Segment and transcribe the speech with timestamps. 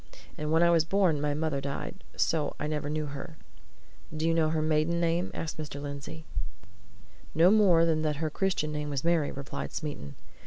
[0.35, 2.03] And when I was born, my mother died.
[2.17, 3.37] So I never saw her."
[4.17, 5.79] "Do you know her maiden name?" asked Mr.
[5.79, 6.25] Lindsey.
[7.35, 10.15] "No more than that her Christian name was Mary," replied Smeaton.